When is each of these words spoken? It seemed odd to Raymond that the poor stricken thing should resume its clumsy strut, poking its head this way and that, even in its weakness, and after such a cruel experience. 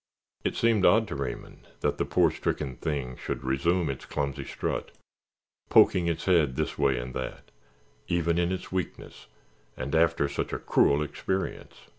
It 0.43 0.55
seemed 0.55 0.83
odd 0.83 1.07
to 1.09 1.15
Raymond 1.15 1.67
that 1.81 1.99
the 1.99 2.05
poor 2.05 2.31
stricken 2.31 2.75
thing 2.77 3.17
should 3.17 3.43
resume 3.43 3.87
its 3.87 4.03
clumsy 4.07 4.45
strut, 4.45 4.89
poking 5.69 6.07
its 6.07 6.25
head 6.25 6.55
this 6.55 6.75
way 6.75 6.97
and 6.97 7.13
that, 7.13 7.51
even 8.07 8.39
in 8.39 8.51
its 8.51 8.71
weakness, 8.71 9.27
and 9.77 9.93
after 9.93 10.27
such 10.27 10.53
a 10.53 10.57
cruel 10.57 11.03
experience. 11.03 11.81